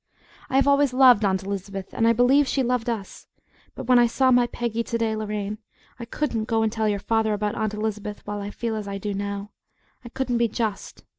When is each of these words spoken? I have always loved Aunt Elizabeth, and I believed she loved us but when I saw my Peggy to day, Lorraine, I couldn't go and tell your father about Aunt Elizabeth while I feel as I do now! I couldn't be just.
I 0.49 0.55
have 0.55 0.67
always 0.67 0.93
loved 0.93 1.23
Aunt 1.23 1.43
Elizabeth, 1.43 1.93
and 1.93 2.07
I 2.07 2.11
believed 2.13 2.49
she 2.49 2.63
loved 2.63 2.89
us 2.89 3.27
but 3.75 3.85
when 3.85 3.99
I 3.99 4.07
saw 4.07 4.31
my 4.31 4.47
Peggy 4.47 4.81
to 4.83 4.97
day, 4.97 5.15
Lorraine, 5.15 5.59
I 5.99 6.05
couldn't 6.05 6.45
go 6.45 6.63
and 6.63 6.71
tell 6.71 6.89
your 6.89 6.97
father 6.97 7.33
about 7.33 7.53
Aunt 7.53 7.75
Elizabeth 7.75 8.25
while 8.25 8.41
I 8.41 8.49
feel 8.49 8.75
as 8.75 8.87
I 8.87 8.97
do 8.97 9.13
now! 9.13 9.51
I 10.03 10.09
couldn't 10.09 10.39
be 10.39 10.47
just. 10.47 11.03